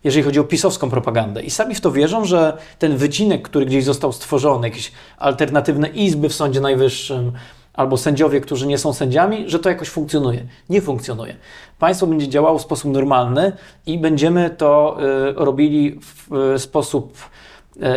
jeżeli 0.05 0.25
chodzi 0.25 0.41
o 0.41 0.45
pisowską 0.45 0.91
propagandę. 0.91 1.43
I 1.43 1.51
sami 1.51 1.75
w 1.75 1.81
to 1.81 1.93
wierzą, 1.93 2.25
że 2.25 2.59
ten 2.79 2.97
wycinek, 2.97 3.43
który 3.43 3.67
gdzieś 3.67 3.85
został 3.85 4.13
stworzony, 4.13 4.69
jakieś 4.69 4.93
alternatywne 5.19 5.89
izby 5.89 6.29
w 6.29 6.35
Sądzie 6.35 6.61
Najwyższym, 6.61 7.33
albo 7.75 7.97
sędziowie, 7.97 8.41
którzy 8.41 8.67
nie 8.67 8.79
są 8.79 8.93
sędziami, 8.93 9.45
że 9.51 9.59
to 9.59 9.69
jakoś 9.69 9.89
funkcjonuje. 9.89 10.47
Nie 10.69 10.81
funkcjonuje. 10.81 11.37
Państwo 11.79 12.07
będzie 12.07 12.29
działało 12.29 12.59
w 12.59 12.63
sposób 12.63 12.93
normalny 12.93 13.53
i 13.87 13.99
będziemy 13.99 14.51
to 14.51 14.99
y, 15.31 15.33
robili 15.45 16.01
w 16.01 16.35
y, 16.55 16.59
sposób 16.59 17.19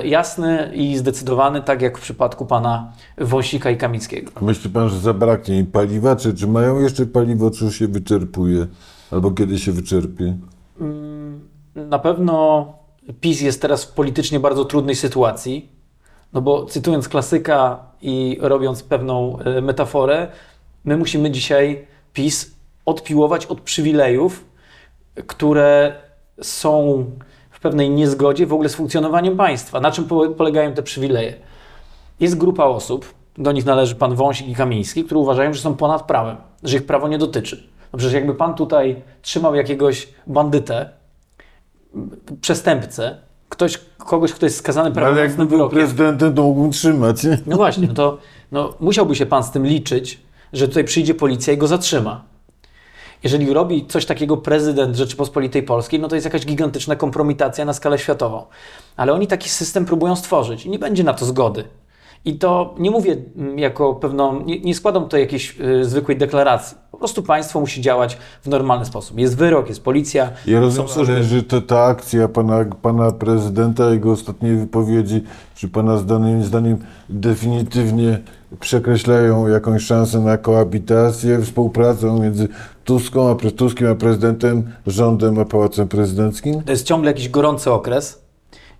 jasny 0.03 0.71
i 0.73 0.97
zdecydowany, 0.97 1.61
tak 1.61 1.81
jak 1.81 1.97
w 1.97 2.01
przypadku 2.01 2.45
pana 2.45 2.93
Wąsika 3.17 3.71
i 3.71 3.77
Kamickiego. 3.77 4.31
A 4.35 4.43
myśli 4.43 4.69
pan, 4.69 4.89
że 4.89 4.99
zabraknie 4.99 5.59
im 5.59 5.65
paliwa? 5.65 6.15
Czy, 6.15 6.33
czy 6.33 6.47
mają 6.47 6.79
jeszcze 6.79 7.05
paliwo, 7.05 7.51
czy 7.51 7.71
się 7.71 7.87
wyczerpuje? 7.87 8.67
Albo 9.11 9.31
kiedy 9.31 9.59
się 9.59 9.71
wyczerpie? 9.71 10.37
Na 11.75 11.99
pewno 11.99 12.73
PiS 13.21 13.41
jest 13.41 13.61
teraz 13.61 13.85
w 13.85 13.93
politycznie 13.93 14.39
bardzo 14.39 14.65
trudnej 14.65 14.95
sytuacji, 14.95 15.69
no 16.33 16.41
bo 16.41 16.65
cytując 16.65 17.09
klasyka 17.09 17.79
i 18.01 18.37
robiąc 18.41 18.83
pewną 18.83 19.39
e, 19.39 19.61
metaforę, 19.61 20.27
my 20.85 20.97
musimy 20.97 21.31
dzisiaj 21.31 21.87
PiS 22.13 22.55
odpiłować 22.85 23.45
od 23.45 23.61
przywilejów, 23.61 24.45
które 25.27 25.95
są 26.41 27.05
pewnej 27.65 27.89
niezgodzie 27.89 28.45
w 28.47 28.53
ogóle 28.53 28.69
z 28.69 28.75
funkcjonowaniem 28.75 29.37
państwa. 29.37 29.79
Na 29.79 29.91
czym 29.91 30.05
po- 30.05 30.29
polegają 30.29 30.73
te 30.73 30.83
przywileje? 30.83 31.33
Jest 32.19 32.37
grupa 32.37 32.63
osób, 32.65 33.05
do 33.37 33.51
nich 33.51 33.65
należy 33.65 33.95
pan 33.95 34.15
Wąsik 34.15 34.47
i 34.47 34.55
Kamiński, 34.55 35.03
które 35.03 35.19
uważają, 35.19 35.53
że 35.53 35.61
są 35.61 35.75
ponad 35.75 36.01
prawem, 36.03 36.35
że 36.63 36.77
ich 36.77 36.85
prawo 36.85 37.07
nie 37.07 37.17
dotyczy. 37.17 37.63
No 37.93 37.97
przecież 37.97 38.13
jakby 38.13 38.35
pan 38.35 38.53
tutaj 38.53 39.01
trzymał 39.21 39.55
jakiegoś 39.55 40.07
bandytę, 40.27 40.89
przestępcę, 42.41 43.17
ktoś, 43.49 43.79
kogoś, 43.97 44.33
kto 44.33 44.45
jest 44.45 44.57
skazany 44.57 44.91
prawomocnym 44.91 45.47
wyrokiem. 45.47 45.77
prezydentem, 45.79 46.33
to 46.35 46.43
mógłbym 46.43 46.71
trzymać. 46.71 47.23
Nie? 47.23 47.37
No 47.45 47.55
właśnie, 47.57 47.87
no 47.87 47.93
to 47.93 48.17
no, 48.51 48.73
musiałby 48.79 49.15
się 49.15 49.25
pan 49.25 49.43
z 49.43 49.51
tym 49.51 49.65
liczyć, 49.65 50.19
że 50.53 50.67
tutaj 50.67 50.83
przyjdzie 50.83 51.13
policja 51.15 51.53
i 51.53 51.57
go 51.57 51.67
zatrzyma. 51.67 52.23
Jeżeli 53.25 53.53
robi 53.53 53.85
coś 53.85 54.05
takiego 54.05 54.37
prezydent 54.37 54.95
Rzeczypospolitej 54.95 55.63
Polskiej, 55.63 55.99
no 55.99 56.07
to 56.07 56.15
jest 56.15 56.25
jakaś 56.25 56.45
gigantyczna 56.45 56.95
kompromitacja 56.95 57.65
na 57.65 57.73
skalę 57.73 57.99
światową. 57.99 58.45
Ale 58.97 59.13
oni 59.13 59.27
taki 59.27 59.49
system 59.49 59.85
próbują 59.85 60.15
stworzyć 60.15 60.65
i 60.65 60.69
nie 60.69 60.79
będzie 60.79 61.03
na 61.03 61.13
to 61.13 61.25
zgody. 61.25 61.63
I 62.25 62.37
to 62.39 62.75
nie 62.79 62.91
mówię 62.91 63.17
mm, 63.37 63.59
jako 63.59 63.93
pewną, 63.93 64.41
nie, 64.45 64.59
nie 64.59 64.75
składam 64.75 65.03
tutaj 65.03 65.21
jakiejś 65.21 65.59
y, 65.59 65.85
zwykłej 65.85 66.17
deklaracji. 66.17 66.77
Po 66.91 66.97
prostu 66.97 67.23
państwo 67.23 67.59
musi 67.59 67.81
działać 67.81 68.17
w 68.41 68.47
normalny 68.47 68.85
sposób. 68.85 69.19
Jest 69.19 69.37
wyrok, 69.37 69.69
jest 69.69 69.83
policja. 69.83 70.29
Ja 70.47 70.59
rozumiem, 70.59 70.89
są 70.89 71.05
że, 71.05 71.23
że 71.23 71.43
to, 71.43 71.61
ta 71.61 71.83
akcja 71.83 72.27
pana, 72.27 72.65
pana 72.81 73.11
prezydenta, 73.11 73.89
jego 73.89 74.11
ostatniej 74.11 74.57
wypowiedzi, 74.57 75.23
czy 75.55 75.67
pana 75.67 75.97
zdaniem, 75.97 76.43
zdaniem 76.43 76.77
definitywnie 77.09 78.19
przekreślają 78.59 79.47
jakąś 79.47 79.83
szansę 79.83 80.19
na 80.19 80.37
koabitację, 80.37 81.41
współpracę 81.41 82.19
między 82.21 82.47
Tuską, 82.83 83.29
a, 83.29 83.51
Tuskiem 83.51 83.91
a 83.91 83.95
prezydentem, 83.95 84.71
rządem 84.87 85.39
a 85.39 85.45
pałacem 85.45 85.87
prezydenckim? 85.87 86.63
To 86.63 86.71
jest 86.71 86.85
ciągle 86.85 87.11
jakiś 87.11 87.29
gorący 87.29 87.71
okres 87.71 88.24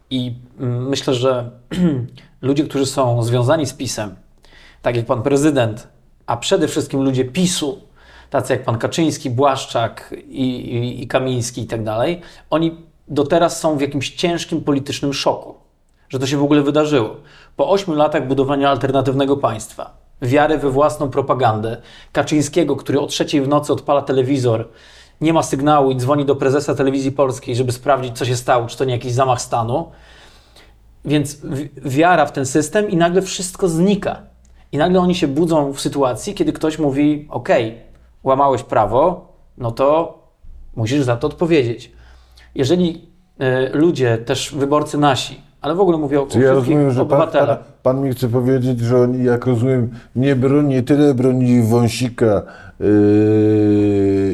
i 0.09 0.33
mm, 0.59 0.89
myślę, 0.89 1.13
że 1.13 1.51
ludzie, 2.41 2.63
którzy 2.63 2.85
są 2.85 3.24
związani 3.24 3.65
z 3.65 3.74
PiSem, 3.74 4.15
tak 4.81 4.95
jak 4.95 5.05
pan 5.05 5.24
prezydent, 5.24 5.88
a 6.25 6.38
przede 6.38 6.67
wszystkim 6.67 7.01
ludzie 7.01 7.25
PiSu, 7.25 7.81
tacy 8.29 8.53
jak 8.53 8.63
pan 8.63 8.77
Kaczyński, 8.77 9.29
Błaszczak 9.29 10.15
i, 10.27 10.45
i, 10.50 11.03
i 11.03 11.07
Kamiński 11.07 11.62
i 11.62 11.67
tak 11.67 11.83
dalej, 11.83 12.21
oni 12.50 12.77
do 13.07 13.24
teraz 13.24 13.59
są 13.59 13.77
w 13.77 13.81
jakimś 13.81 14.09
ciężkim 14.09 14.62
politycznym 14.62 15.13
szoku, 15.13 15.55
że 16.09 16.19
to 16.19 16.27
się 16.27 16.38
w 16.38 16.43
ogóle 16.43 16.62
wydarzyło. 16.62 17.15
Po 17.55 17.69
ośmiu 17.69 17.93
latach 17.95 18.27
budowania 18.27 18.69
alternatywnego 18.69 19.38
państwa, 19.38 19.97
wiary 20.21 20.57
we 20.57 20.69
własną 20.69 21.09
propagandę, 21.09 21.77
Kaczyńskiego, 22.12 22.75
który 22.75 23.00
o 23.00 23.07
trzeciej 23.07 23.41
w 23.41 23.47
nocy 23.47 23.74
odpala 23.74 24.01
telewizor, 24.01 24.69
nie 25.22 25.34
ma 25.34 25.43
sygnału 25.43 25.91
i 25.91 25.95
dzwoni 25.95 26.25
do 26.25 26.36
prezesa 26.36 26.75
telewizji 26.75 27.12
polskiej, 27.12 27.55
żeby 27.55 27.72
sprawdzić, 27.72 28.17
co 28.17 28.25
się 28.25 28.36
stało, 28.36 28.67
czy 28.67 28.77
to 28.77 28.86
nie 28.86 28.93
jakiś 28.93 29.13
zamach 29.13 29.41
stanu. 29.41 29.91
Więc 31.05 31.41
wiara 31.86 32.25
w 32.25 32.31
ten 32.31 32.45
system 32.45 32.89
i 32.89 32.98
nagle 32.98 33.22
wszystko 33.22 33.67
znika. 33.67 34.22
I 34.72 34.77
nagle 34.77 35.00
oni 35.00 35.15
się 35.15 35.27
budzą 35.27 35.74
w 35.74 35.81
sytuacji, 35.81 36.34
kiedy 36.34 36.53
ktoś 36.53 36.79
mówi: 36.79 37.27
OK, 37.29 37.50
łamałeś 38.24 38.63
prawo, 38.63 39.34
no 39.57 39.72
to 39.72 40.19
musisz 40.75 41.01
za 41.01 41.17
to 41.17 41.27
odpowiedzieć. 41.27 41.91
Jeżeli 42.55 43.10
e, 43.39 43.69
ludzie, 43.69 44.17
też 44.17 44.55
wyborcy 44.55 44.98
nasi, 44.98 45.41
ale 45.65 45.75
w 45.75 45.79
ogóle 45.79 45.98
mówię 45.98 46.22
o 46.22 46.25
Czy 46.25 46.39
ja 46.39 46.53
rozumiem, 46.53 46.91
że 46.91 47.05
pan, 47.05 47.27
pan, 47.31 47.57
pan 47.84 48.01
mi 48.01 48.12
chce 48.12 48.27
powiedzieć, 48.27 48.79
że 48.79 49.01
oni, 49.01 49.24
jak 49.24 49.45
rozumiem, 49.45 49.89
nie, 50.15 50.36
broni, 50.36 50.84
tyle 50.84 51.13
bronili 51.13 51.63
Wąsika 51.63 52.41
yy, 52.79 52.88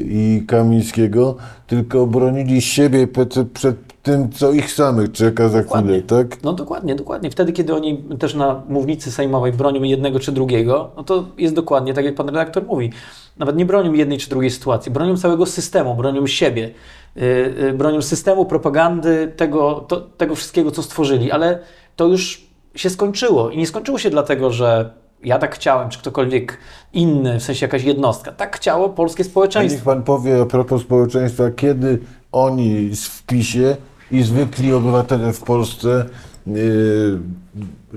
i 0.05 0.43
Kamińskiego, 0.47 1.35
tylko 1.67 2.07
bronili 2.07 2.61
siebie 2.61 3.07
przed, 3.07 3.51
przed 3.51 3.75
tym, 4.03 4.31
co 4.31 4.51
ich 4.51 4.71
samych 4.71 5.11
czeka 5.11 5.49
za 5.49 5.63
chwilę, 5.63 6.01
tak? 6.01 6.43
No 6.43 6.53
dokładnie, 6.53 6.95
dokładnie. 6.95 7.31
Wtedy, 7.31 7.53
kiedy 7.53 7.75
oni 7.75 8.03
też 8.19 8.33
na 8.33 8.63
mównicy 8.69 9.11
sejmowej 9.11 9.53
bronią 9.53 9.83
jednego 9.83 10.19
czy 10.19 10.31
drugiego, 10.31 10.91
no 10.97 11.03
to 11.03 11.25
jest 11.37 11.55
dokładnie 11.55 11.93
tak, 11.93 12.05
jak 12.05 12.15
pan 12.15 12.27
redaktor 12.27 12.65
mówi. 12.65 12.91
Nawet 13.37 13.55
nie 13.55 13.65
bronią 13.65 13.93
jednej 13.93 14.17
czy 14.17 14.29
drugiej 14.29 14.51
sytuacji, 14.51 14.91
bronią 14.91 15.17
całego 15.17 15.45
systemu, 15.45 15.95
bronią 15.95 16.27
siebie, 16.27 16.71
yy, 17.15 17.23
yy, 17.61 17.73
bronią 17.73 18.01
systemu, 18.01 18.45
propagandy, 18.45 19.33
tego, 19.35 19.85
to, 19.87 20.01
tego 20.01 20.35
wszystkiego, 20.35 20.71
co 20.71 20.83
stworzyli, 20.83 21.31
ale 21.31 21.59
to 21.95 22.07
już 22.07 22.47
się 22.75 22.89
skończyło. 22.89 23.49
I 23.49 23.57
nie 23.57 23.67
skończyło 23.67 23.97
się 23.97 24.09
dlatego, 24.09 24.51
że 24.51 24.93
ja 25.23 25.39
tak 25.39 25.55
chciałem, 25.55 25.89
czy 25.89 25.99
ktokolwiek 25.99 26.57
inny, 26.93 27.39
w 27.39 27.43
sensie 27.43 27.65
jakaś 27.65 27.83
jednostka. 27.83 28.31
Tak 28.31 28.55
chciało 28.55 28.89
polskie 28.89 29.21
A 29.21 29.23
niech 29.23 29.31
społeczeństwo. 29.31 29.85
pan 29.85 30.03
powie 30.03 30.41
a 30.41 30.45
propos 30.45 30.81
społeczeństwa, 30.81 31.51
kiedy 31.51 31.99
oni 32.31 32.95
w 32.95 33.23
PiSie 33.23 33.77
i 34.11 34.23
zwykli 34.23 34.73
obywatele 34.73 35.33
w 35.33 35.41
Polsce, 35.41 36.05
yy, 36.47 37.19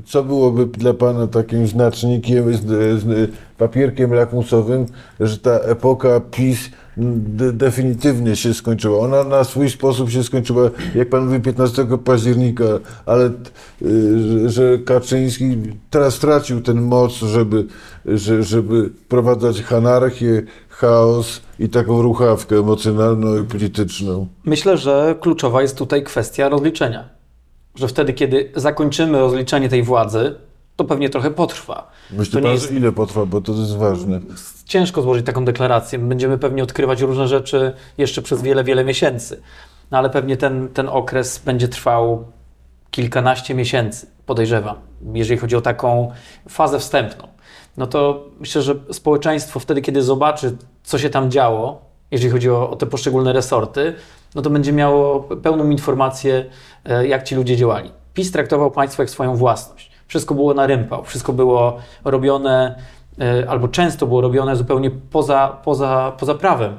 co 0.05 0.25
byłoby 0.25 0.67
dla 0.67 0.95
pana 0.95 1.27
takim 1.27 1.67
znacznikiem, 1.67 2.45
papierkiem 3.59 4.13
lakmusowym, 4.15 4.87
że 5.21 5.39
ta 5.39 5.51
epoka 5.51 6.21
PiS 6.21 6.59
de, 6.97 7.53
definitywnie 7.53 8.37
się 8.37 8.55
skończyła. 8.55 8.99
Ona 8.99 9.25
na 9.25 9.45
swój 9.45 9.71
sposób 9.71 10.11
się 10.11 10.25
skończyła, 10.25 10.71
jak 10.95 11.09
pan 11.09 11.27
mówi, 11.27 11.41
15 11.41 11.87
października, 12.05 12.65
ale 13.07 13.31
yy, 13.83 14.49
że- 14.51 14.79
Kaczyński 14.79 15.57
teraz 15.91 16.15
stracił 16.15 16.61
ten 16.61 16.81
moc, 16.83 17.13
żeby, 17.13 17.67
że, 18.07 18.43
żeby 18.43 18.91
wprowadzać 19.05 19.73
anarchię, 19.73 20.43
chaos 20.75 21.41
i 21.59 21.69
taką 21.69 22.03
ruchawkę 22.03 22.57
emocjonalną 22.57 23.43
i 23.43 23.45
polityczną. 23.45 24.27
Myślę, 24.45 24.79
że 24.79 25.15
kluczowa 25.21 25.63
jest 25.63 25.79
tutaj 25.79 26.03
kwestia 26.03 26.49
rozliczenia. 26.49 27.09
Że 27.75 27.89
wtedy, 27.89 28.13
kiedy 28.13 28.53
zakończymy 28.57 29.19
rozliczenie 29.19 29.69
tej 29.69 29.83
władzy, 29.83 30.35
to 30.77 30.85
pewnie 30.85 31.11
trochę 31.11 31.31
potrwa. 31.31 31.91
Myślę, 32.11 32.43
pan, 32.43 32.53
jest 32.53 32.73
ile 32.73 32.93
potrwa, 32.93 33.27
bo 33.27 33.41
to 33.41 33.53
jest 33.53 33.77
ważne. 33.77 34.21
ciężko 34.65 35.03
złożyć 35.03 35.27
taką 35.27 35.45
deklarację. 35.45 35.99
Będziemy 35.99 36.39
pewnie 36.39 36.63
odkrywać 36.63 37.01
różne 37.01 37.29
rzeczy 37.29 37.73
jeszcze 37.99 38.23
przez 38.23 38.43
wiele, 38.43 38.65
wiele 38.65 38.85
miesięcy. 38.85 39.43
No 39.91 39.99
ale 39.99 40.11
pewnie 40.11 40.37
ten, 40.37 40.69
ten 40.69 40.89
okres 40.89 41.39
będzie 41.39 41.69
trwał 41.69 42.25
kilkanaście 42.91 43.55
miesięcy, 43.55 44.07
podejrzewam, 44.27 44.77
jeżeli 45.15 45.41
chodzi 45.41 45.57
o 45.57 45.61
taką 45.61 46.13
fazę 46.49 46.79
wstępną. 46.79 47.34
No 47.77 47.87
to 47.87 48.25
myślę, 48.41 48.63
że 48.63 48.75
społeczeństwo 48.93 49.61
wtedy, 49.61 49.83
kiedy 49.83 50.03
zobaczy, 50.03 50.57
co 50.83 50.99
się 50.99 51.11
tam 51.11 51.31
działo, 51.31 51.81
jeżeli 52.11 52.33
chodzi 52.33 52.51
o, 52.51 52.71
o 52.71 52.77
te 52.77 52.87
poszczególne 52.87 53.33
resorty, 53.33 53.95
no 54.35 54.43
to 54.43 54.51
będzie 54.51 54.73
miało 54.73 55.21
pełną 55.21 55.71
informację, 55.71 56.45
e, 56.85 57.07
jak 57.07 57.23
ci 57.23 57.35
ludzie 57.35 57.57
działali. 57.57 57.91
PiS 58.15 58.33
traktował 58.33 58.71
państwo 58.71 59.03
jak 59.03 59.11
swoją 59.11 59.37
własność. 59.37 59.91
Wszystko 60.07 60.35
było 60.35 60.55
na 60.55 60.67
rympał, 60.67 61.05
wszystko 61.05 61.33
było 61.33 61.77
robione, 62.05 62.79
e, 63.21 63.51
albo 63.51 63.69
często 63.69 64.07
było 64.07 64.21
robione 64.21 64.57
zupełnie 64.57 64.91
poza, 64.91 65.59
poza, 65.65 66.13
poza 66.19 66.35
prawem, 66.35 66.79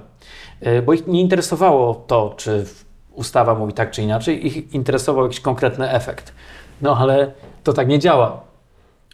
E, 0.62 0.82
bo 0.82 0.94
ich 0.94 1.08
nie 1.08 1.22
interesowało 1.22 1.96
to, 2.08 2.34
czy 2.38 2.66
ustawa 3.14 3.56
mówi 3.56 3.74
tak 3.74 3.92
czy 3.92 4.02
inaczej, 4.02 4.48
ich 4.48 4.74
interesował 4.74 5.24
jakiś 5.24 5.40
konkretny 5.40 5.90
efekt. 5.90 6.34
No 6.82 6.98
ale 6.98 7.32
to 7.64 7.74
tak 7.74 7.88
nie 7.88 8.00
działa. 8.00 8.42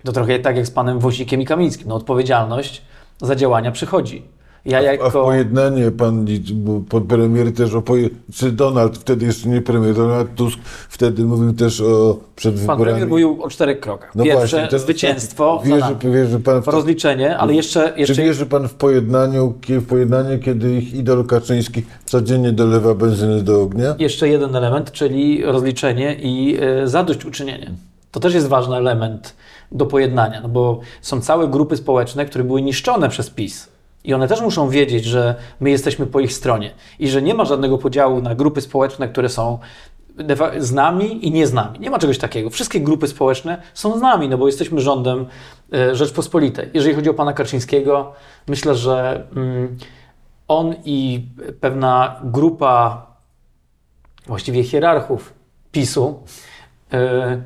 To 0.03 0.11
trochę 0.11 0.39
tak 0.39 0.57
jak 0.57 0.67
z 0.67 0.71
panem 0.71 0.99
Wąsikiem 0.99 1.41
i 1.41 1.45
Kamińskim. 1.45 1.87
No, 1.89 1.95
odpowiedzialność 1.95 2.81
za 3.21 3.35
działania 3.35 3.71
przychodzi. 3.71 4.23
Ja 4.65 4.77
A 4.77 4.81
w 4.81 4.85
jako... 4.85 5.11
pojednanie 5.11 5.91
pan, 5.91 6.25
pan 6.89 7.01
premier 7.03 7.53
też 7.53 7.73
o 7.73 7.81
poje, 7.81 8.09
czy 8.33 8.51
Donald, 8.51 8.97
wtedy 8.97 9.25
jeszcze 9.25 9.49
nie 9.49 9.61
premier, 9.61 9.95
Donald 9.95 10.35
Tusk 10.35 10.59
wtedy 10.89 11.23
mówił 11.23 11.53
też 11.53 11.81
o 11.81 12.17
przed 12.35 12.53
Pan 12.55 12.61
wyborami. 12.61 12.83
premier 12.85 13.07
mówił 13.09 13.43
o 13.43 13.49
czterech 13.49 13.79
krokach. 13.79 14.15
No 14.15 14.23
Pierwsze, 14.23 14.39
właśnie, 14.57 14.67
to- 14.67 14.79
zwycięstwo, 14.79 15.61
Wierzy, 15.65 15.95
wierzy 16.11 16.39
pan 16.39 16.61
w 16.61 16.65
to, 16.65 16.71
rozliczenie, 16.71 17.37
ale 17.37 17.53
jeszcze, 17.53 17.93
Czy 17.93 17.99
jeszcze 17.99 18.23
wierzy 18.23 18.45
pan 18.45 18.67
w 18.67 18.73
pojednaniu, 18.73 19.53
w 19.69 19.85
pojednanie, 19.85 20.39
kiedy 20.39 20.73
ich 20.73 20.93
idol 20.93 21.25
Kaczyński 21.25 21.83
codziennie 22.05 22.51
dolewa 22.51 22.93
benzyny 22.95 23.41
do 23.43 23.61
ognia? 23.61 23.95
jeszcze 23.99 24.29
jeden 24.29 24.55
element, 24.55 24.91
czyli 24.91 25.43
rozliczenie 25.45 26.15
i 26.21 26.57
e, 26.61 26.87
zadośćuczynienie. 26.87 27.71
To 28.11 28.19
też 28.19 28.33
jest 28.33 28.47
ważny 28.47 28.75
element 28.75 29.35
do 29.71 29.85
pojednania, 29.85 30.41
no 30.41 30.49
bo 30.49 30.79
są 31.01 31.21
całe 31.21 31.47
grupy 31.47 31.77
społeczne, 31.77 32.25
które 32.25 32.43
były 32.43 32.61
niszczone 32.61 33.09
przez 33.09 33.29
PiS. 33.29 33.71
I 34.03 34.13
one 34.13 34.27
też 34.27 34.41
muszą 34.41 34.69
wiedzieć, 34.69 35.05
że 35.05 35.35
my 35.59 35.69
jesteśmy 35.69 36.05
po 36.05 36.19
ich 36.19 36.33
stronie 36.33 36.71
i 36.99 37.09
że 37.09 37.21
nie 37.21 37.33
ma 37.33 37.45
żadnego 37.45 37.77
podziału 37.77 38.21
na 38.21 38.35
grupy 38.35 38.61
społeczne, 38.61 39.07
które 39.07 39.29
są 39.29 39.59
z 40.57 40.71
nami 40.71 41.27
i 41.27 41.31
nie 41.31 41.47
z 41.47 41.53
nami. 41.53 41.79
Nie 41.79 41.89
ma 41.89 41.99
czegoś 41.99 42.17
takiego. 42.17 42.49
Wszystkie 42.49 42.81
grupy 42.81 43.07
społeczne 43.07 43.61
są 43.73 43.97
z 43.97 44.01
nami, 44.01 44.29
no 44.29 44.37
bo 44.37 44.47
jesteśmy 44.47 44.81
rządem 44.81 45.25
e, 45.73 45.95
Rzeczpospolitej. 45.95 46.69
Jeżeli 46.73 46.95
chodzi 46.95 47.09
o 47.09 47.13
pana 47.13 47.33
Kaczyńskiego, 47.33 48.13
myślę, 48.47 48.75
że 48.75 49.27
mm, 49.35 49.77
on 50.47 50.75
i 50.85 51.25
pewna 51.61 52.19
grupa 52.23 53.05
właściwie 54.27 54.63
hierarchów 54.63 55.33
PiSu, 55.71 56.23
e, 56.93 57.41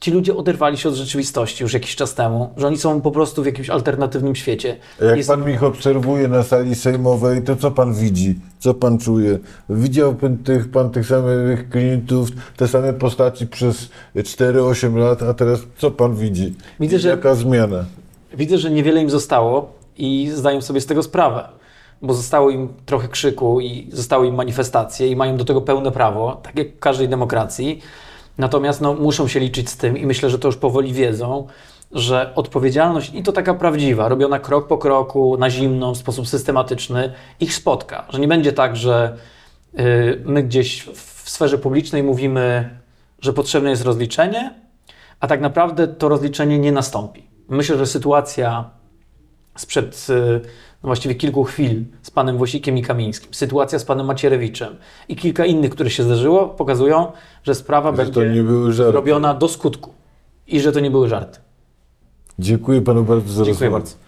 ci 0.00 0.10
ludzie 0.10 0.36
oderwali 0.36 0.76
się 0.78 0.88
od 0.88 0.94
rzeczywistości 0.94 1.62
już 1.62 1.72
jakiś 1.72 1.96
czas 1.96 2.14
temu, 2.14 2.50
że 2.56 2.66
oni 2.66 2.76
są 2.78 3.00
po 3.00 3.10
prostu 3.10 3.42
w 3.42 3.46
jakimś 3.46 3.70
alternatywnym 3.70 4.34
świecie. 4.36 4.76
Jak 5.02 5.16
Jest- 5.16 5.28
pan 5.28 5.50
ich 5.50 5.62
obserwuje 5.62 6.28
na 6.28 6.42
sali 6.42 6.74
sejmowej, 6.74 7.42
to 7.42 7.56
co 7.56 7.70
pan 7.70 7.94
widzi? 7.94 8.34
Co 8.58 8.74
pan 8.74 8.98
czuje? 8.98 9.38
Widział 9.70 10.14
pan 10.14 10.38
tych, 10.38 10.70
pan 10.70 10.90
tych 10.90 11.06
samych 11.06 11.68
klientów, 11.68 12.28
te 12.56 12.68
same 12.68 12.92
postaci 12.92 13.46
przez 13.46 13.88
4-8 14.16 14.96
lat, 14.96 15.22
a 15.22 15.34
teraz 15.34 15.60
co 15.78 15.90
pan 15.90 16.16
widzi? 16.16 16.54
Widzę, 16.80 16.98
że- 16.98 17.08
Jaka 17.08 17.34
zmiana? 17.34 17.84
Widzę, 18.34 18.58
że 18.58 18.70
niewiele 18.70 19.02
im 19.02 19.10
zostało 19.10 19.72
i 19.98 20.30
zdają 20.34 20.60
sobie 20.62 20.80
z 20.80 20.86
tego 20.86 21.02
sprawę, 21.02 21.48
bo 22.02 22.14
zostało 22.14 22.50
im 22.50 22.68
trochę 22.86 23.08
krzyku 23.08 23.60
i 23.60 23.88
zostały 23.92 24.26
im 24.26 24.34
manifestacje 24.34 25.08
i 25.08 25.16
mają 25.16 25.36
do 25.36 25.44
tego 25.44 25.60
pełne 25.60 25.90
prawo, 25.92 26.40
tak 26.42 26.58
jak 26.58 26.68
w 26.76 26.78
każdej 26.78 27.08
demokracji. 27.08 27.80
Natomiast 28.38 28.80
no, 28.80 28.94
muszą 28.94 29.28
się 29.28 29.40
liczyć 29.40 29.70
z 29.70 29.76
tym 29.76 29.98
i 29.98 30.06
myślę, 30.06 30.30
że 30.30 30.38
to 30.38 30.48
już 30.48 30.56
powoli 30.56 30.92
wiedzą, 30.92 31.46
że 31.92 32.32
odpowiedzialność 32.34 33.14
i 33.14 33.22
to 33.22 33.32
taka 33.32 33.54
prawdziwa, 33.54 34.08
robiona 34.08 34.38
krok 34.38 34.66
po 34.66 34.78
kroku, 34.78 35.36
na 35.38 35.50
zimno, 35.50 35.94
w 35.94 35.98
sposób 35.98 36.28
systematyczny, 36.28 37.12
ich 37.40 37.54
spotka. 37.54 38.06
Że 38.08 38.20
nie 38.20 38.28
będzie 38.28 38.52
tak, 38.52 38.76
że 38.76 39.16
y, 39.78 40.22
my 40.24 40.42
gdzieś 40.42 40.82
w 40.82 41.30
sferze 41.30 41.58
publicznej 41.58 42.02
mówimy, 42.02 42.70
że 43.20 43.32
potrzebne 43.32 43.70
jest 43.70 43.84
rozliczenie, 43.84 44.54
a 45.20 45.26
tak 45.26 45.40
naprawdę 45.40 45.88
to 45.88 46.08
rozliczenie 46.08 46.58
nie 46.58 46.72
nastąpi. 46.72 47.26
Myślę, 47.48 47.78
że 47.78 47.86
sytuacja 47.86 48.70
sprzed 49.56 50.06
y, 50.10 50.40
właściwie 50.86 51.14
kilku 51.14 51.44
chwil 51.44 51.84
z 52.02 52.10
panem 52.10 52.38
Wosikiem 52.38 52.78
i 52.78 52.82
Kamińskim, 52.82 53.34
sytuacja 53.34 53.78
z 53.78 53.84
panem 53.84 54.06
Macierewiczem 54.06 54.76
i 55.08 55.16
kilka 55.16 55.44
innych, 55.44 55.70
które 55.70 55.90
się 55.90 56.02
zdarzyło, 56.02 56.48
pokazują, 56.48 57.12
że 57.42 57.54
sprawa 57.54 57.96
Że 57.96 57.96
będzie 57.96 58.42
robiona 58.76 59.34
do 59.34 59.48
skutku 59.48 59.92
i 60.46 60.60
że 60.60 60.72
to 60.72 60.80
nie 60.80 60.90
były 60.90 61.08
żarty. 61.08 61.38
Dziękuję 62.38 62.82
panu 62.82 63.02
bardzo 63.02 63.32
za 63.32 63.44
Dziękuję 63.44 63.70
bardzo. 63.70 64.05